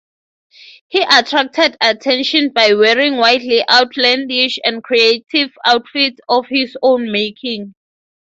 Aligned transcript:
He 0.87 1.05
attracted 1.07 1.77
attention 1.79 2.49
by 2.55 2.73
wearing 2.73 3.17
wildly 3.17 3.63
outlandish 3.69 4.57
and 4.65 4.83
creative 4.83 5.51
outfits 5.63 6.19
of 6.27 6.47
his 6.49 6.75
own 6.81 7.11
making. 7.11 7.75